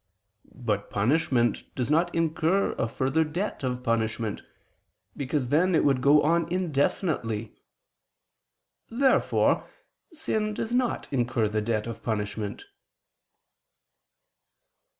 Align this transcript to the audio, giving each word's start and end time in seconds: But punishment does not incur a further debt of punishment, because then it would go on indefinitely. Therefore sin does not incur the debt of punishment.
But 0.55 0.89
punishment 0.89 1.63
does 1.75 1.91
not 1.91 2.15
incur 2.15 2.71
a 2.71 2.87
further 2.87 3.23
debt 3.23 3.63
of 3.63 3.83
punishment, 3.83 4.41
because 5.15 5.49
then 5.49 5.75
it 5.75 5.85
would 5.85 6.01
go 6.01 6.23
on 6.23 6.51
indefinitely. 6.51 7.53
Therefore 8.89 9.69
sin 10.11 10.55
does 10.55 10.73
not 10.73 11.07
incur 11.13 11.47
the 11.47 11.61
debt 11.61 11.85
of 11.85 12.01
punishment. 12.01 12.65